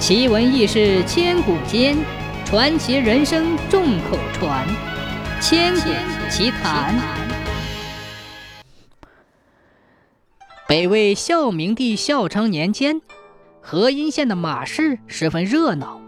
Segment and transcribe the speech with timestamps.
[0.00, 1.94] 奇闻异事千古间，
[2.46, 4.66] 传奇人生众口传。
[5.42, 5.90] 千古
[6.30, 6.98] 奇谈。
[10.66, 13.02] 北魏孝明帝孝昌年间，
[13.60, 16.00] 河阴县的马市十分热闹。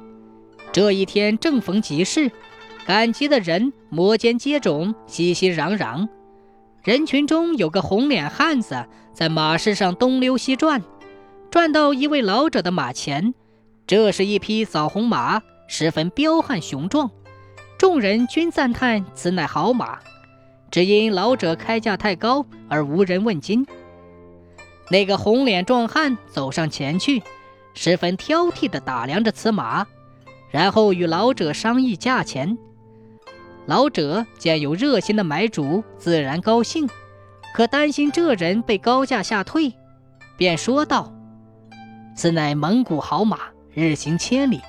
[0.73, 2.33] 这一天正逢集市，
[2.87, 6.09] 赶集的人摩肩接踵，熙熙攘攘。
[6.83, 10.83] 人群中有个红脸汉子在马市上东溜西转，
[11.51, 13.35] 转到一位老者的马前。
[13.87, 17.11] 这是一匹枣红马，十分彪悍雄壮，
[17.79, 19.99] 众人均赞叹此乃好马。
[20.71, 23.67] 只因老者开价太高，而无人问津。
[24.91, 27.23] 那个红脸壮汉走上前去，
[27.75, 29.87] 十分挑剔地打量着此马，
[30.51, 32.57] 然后与老者商议价钱。
[33.67, 36.89] 老者见有热心的买主，自然高兴，
[37.55, 39.75] 可担心这人被高价吓退，
[40.37, 41.13] 便说道
[42.17, 43.39] ：“此乃蒙古好马。”
[43.75, 44.61] 日行千里，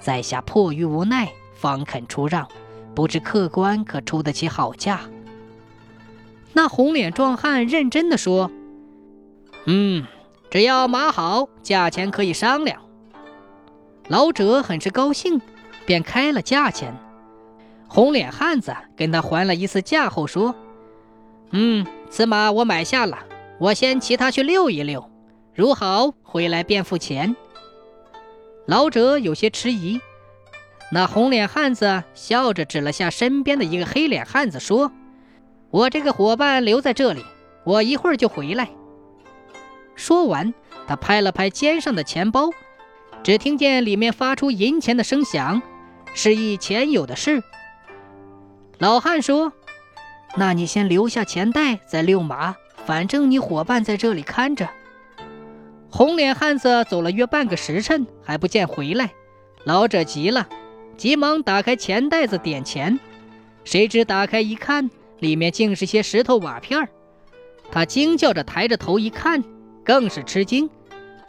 [0.00, 2.48] 在下迫于无奈，方肯出让，
[2.94, 5.00] 不知客官可出得起好价？
[6.54, 8.50] 那红脸壮汉认真的说
[9.66, 10.06] ：“嗯，
[10.50, 12.80] 只要马好，价钱可以商量。”
[14.08, 15.40] 老者很是高兴，
[15.84, 16.94] 便开了价钱。
[17.86, 20.54] 红脸汉子跟他还了一次价后说
[21.52, 23.18] ：“嗯，此马我买下了，
[23.58, 25.10] 我先骑它去溜一溜，
[25.54, 27.36] 如好回来便付钱。”
[28.68, 29.98] 老者有些迟疑，
[30.92, 34.92] 那红脸汉子笑着指了下身边的一个黑脸汉子，说
[35.72, 37.24] ：“我这个伙伴留在这里，
[37.64, 38.68] 我一会儿就回来。”
[39.96, 40.52] 说完，
[40.86, 42.50] 他拍了拍肩上的钱包，
[43.22, 45.62] 只听见里面发出银钱的声响，
[46.12, 47.42] 示意钱有的是。
[48.76, 49.54] 老汉说
[50.36, 54.68] ：“那你先留下钱袋，再遛马，反正你伙伴在这里看着。”
[55.90, 59.10] 红脸汉子走了约半个时辰，还不见回来，
[59.64, 60.46] 老者急了，
[60.96, 63.00] 急忙打开钱袋子点钱，
[63.64, 66.88] 谁知打开一看，里面竟是些石头瓦片
[67.70, 69.42] 他惊叫着抬着头一看，
[69.84, 70.68] 更是吃惊，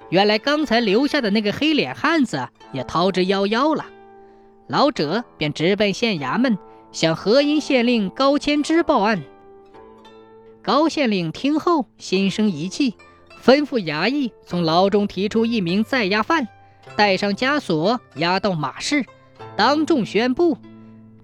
[0.09, 3.85] 原来刚才留下的那个黑脸汉子也逃之夭夭了。
[4.67, 6.57] 老者便直奔县衙门，
[6.91, 9.23] 向河阴县令高千之报案。
[10.61, 12.95] 高县令听后心生一计。
[13.43, 16.47] 吩咐衙役从牢中提出一名在押犯，
[16.95, 19.05] 带上枷锁押到马市，
[19.55, 20.57] 当众宣布：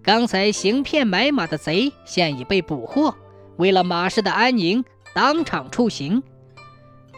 [0.02, 3.14] 刚才行骗买马的贼现已被捕获。
[3.58, 4.84] 为了马市的安宁，
[5.14, 6.22] 当场处刑。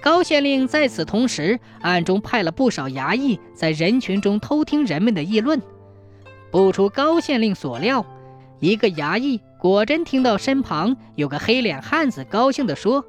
[0.02, 5.60] 高县令在此同时，暗中派了不少衙役在人群中偷听人们的议论。
[6.52, 8.06] 不出高县令所料，
[8.60, 13.04] 一个衙役果真听到身旁有个黑脸汉子高兴地说：“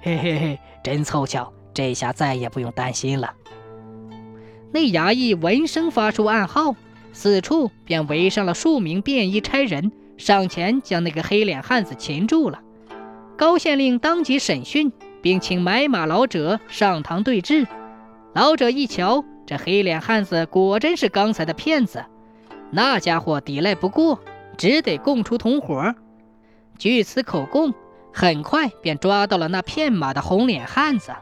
[0.00, 3.34] 嘿嘿嘿。”真凑巧，这下再也不用担心了。
[4.72, 6.74] 那衙役闻声发出暗号，
[7.12, 12.60] 四处便围上了数名便衣差人，上前将那个黑脸汉子擒住了。
[13.36, 14.90] 高县令当即审讯，
[15.20, 17.66] 并请买马老者上堂对质。
[18.32, 22.04] 老者一瞧，这黑脸汉子果真是刚才的骗子，
[22.70, 24.18] 那家伙抵赖不过，
[24.56, 25.94] 只得供出同伙。
[26.78, 27.74] 据此口供。
[28.12, 31.12] 很快便抓到了那骗马的红脸汉子。